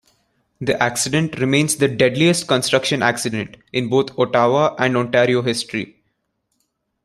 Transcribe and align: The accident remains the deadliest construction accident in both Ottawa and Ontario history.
The 0.59 0.81
accident 0.81 1.37
remains 1.37 1.75
the 1.75 1.87
deadliest 1.87 2.47
construction 2.47 3.03
accident 3.03 3.57
in 3.71 3.87
both 3.87 4.17
Ottawa 4.17 4.75
and 4.79 4.97
Ontario 4.97 5.43
history. 5.43 6.01